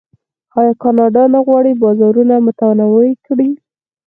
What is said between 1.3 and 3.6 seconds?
نه غواړي بازارونه متنوع کړي؟